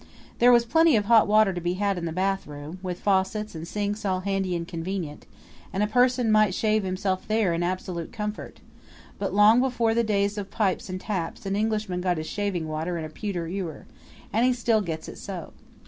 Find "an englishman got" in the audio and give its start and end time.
11.45-12.17